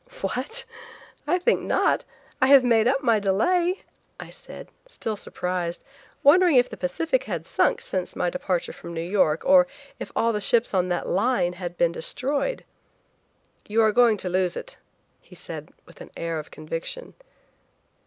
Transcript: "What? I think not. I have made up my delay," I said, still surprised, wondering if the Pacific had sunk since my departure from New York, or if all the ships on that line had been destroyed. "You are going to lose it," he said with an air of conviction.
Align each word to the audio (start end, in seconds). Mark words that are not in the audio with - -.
"What? 0.21 0.65
I 1.27 1.37
think 1.37 1.61
not. 1.61 2.05
I 2.41 2.47
have 2.47 2.63
made 2.63 2.87
up 2.87 3.03
my 3.03 3.19
delay," 3.19 3.83
I 4.19 4.31
said, 4.31 4.69
still 4.87 5.15
surprised, 5.15 5.83
wondering 6.23 6.55
if 6.55 6.67
the 6.71 6.75
Pacific 6.75 7.25
had 7.25 7.45
sunk 7.45 7.81
since 7.81 8.15
my 8.15 8.31
departure 8.31 8.73
from 8.73 8.95
New 8.95 9.03
York, 9.07 9.43
or 9.45 9.67
if 9.99 10.11
all 10.15 10.33
the 10.33 10.41
ships 10.41 10.73
on 10.73 10.87
that 10.89 11.07
line 11.07 11.53
had 11.53 11.77
been 11.77 11.91
destroyed. 11.91 12.65
"You 13.67 13.83
are 13.83 13.91
going 13.91 14.17
to 14.17 14.27
lose 14.29 14.57
it," 14.57 14.75
he 15.21 15.35
said 15.35 15.71
with 15.85 16.01
an 16.01 16.09
air 16.17 16.39
of 16.39 16.49
conviction. 16.49 17.13